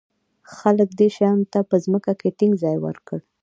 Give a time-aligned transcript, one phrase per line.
[0.55, 3.17] خلک دې شیانو ته په ځمکه کې ټینګ ځای ورکړ.